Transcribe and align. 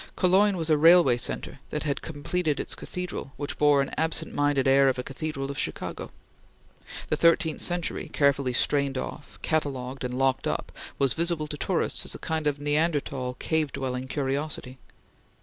Cologne 0.15 0.57
was 0.57 0.71
a 0.71 0.79
railway 0.79 1.15
centre 1.15 1.59
that 1.69 1.83
had 1.83 2.01
completed 2.01 2.59
its 2.59 2.73
cathedral 2.73 3.33
which 3.37 3.59
bore 3.59 3.83
an 3.83 3.93
absent 3.97 4.33
minded 4.33 4.67
air 4.67 4.89
of 4.89 4.97
a 4.97 5.03
cathedral 5.03 5.51
of 5.51 5.59
Chicago. 5.59 6.09
The 7.09 7.15
thirteenth 7.15 7.61
century, 7.61 8.09
carefully 8.11 8.51
strained 8.53 8.97
off, 8.97 9.37
catalogued, 9.43 10.03
and 10.03 10.15
locked 10.17 10.47
up, 10.47 10.71
was 10.97 11.13
visible 11.13 11.45
to 11.49 11.55
tourists 11.55 12.03
as 12.03 12.15
a 12.15 12.17
kind 12.17 12.47
of 12.47 12.57
Neanderthal, 12.59 13.35
cave 13.35 13.71
dwelling, 13.71 14.07
curiosity. 14.07 14.79